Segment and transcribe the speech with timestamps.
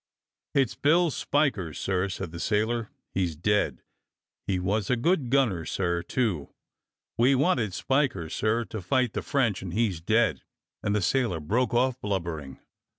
[0.55, 2.89] *'It's Bill Spiker, sir," said the sailor.
[3.13, 3.83] "He's dead!
[4.47, 6.49] He was a good gunner, sir, too.
[7.19, 10.41] We wanted Spiker, sir, to fight the French— and he's dead!"
[10.81, 12.57] And the sailor broke off blubbering.